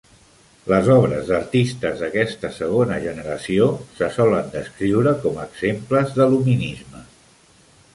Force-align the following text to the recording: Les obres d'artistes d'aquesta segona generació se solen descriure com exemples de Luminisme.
Les 0.69 0.87
obres 0.93 1.27
d'artistes 1.31 1.99
d'aquesta 2.05 2.51
segona 2.57 2.99
generació 3.05 3.69
se 4.01 4.11
solen 4.19 4.53
descriure 4.59 5.17
com 5.27 5.41
exemples 5.49 6.21
de 6.21 6.33
Luminisme. 6.37 7.09